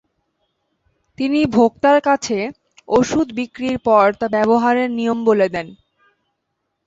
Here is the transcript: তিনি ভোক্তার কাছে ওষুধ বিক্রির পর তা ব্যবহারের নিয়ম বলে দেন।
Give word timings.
তিনি 1.17 1.39
ভোক্তার 1.55 1.97
কাছে 2.01 2.37
ওষুধ 2.89 3.27
বিক্রির 3.37 3.77
পর 3.87 4.05
তা 4.19 4.25
ব্যবহারের 4.35 4.89
নিয়ম 4.97 5.19
বলে 5.25 5.47
দেন। 5.55 5.67